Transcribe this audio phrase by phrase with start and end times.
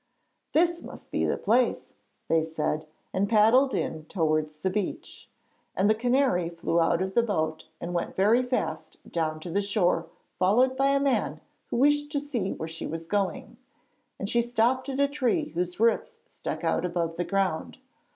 [0.53, 1.93] 'This must be the place,'
[2.27, 5.29] they said, and paddled in towards the beach,
[5.77, 9.61] and the canary flew out of the boat and went very fast down to the
[9.61, 10.07] shore
[10.39, 13.57] followed by a man who wished to see where she was going,
[14.17, 17.77] and she stopped at a tree whose roots stuck out above the ground.